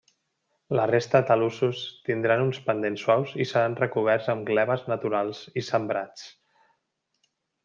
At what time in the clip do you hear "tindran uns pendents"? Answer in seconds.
2.07-3.03